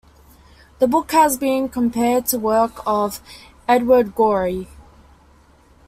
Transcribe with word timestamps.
The 0.79 0.87
book 0.87 1.11
has 1.11 1.37
been 1.37 1.69
compared 1.69 2.25
to 2.25 2.37
the 2.37 2.39
work 2.39 2.81
of 2.87 3.21
Edward 3.67 4.15
Gorey. 4.15 4.67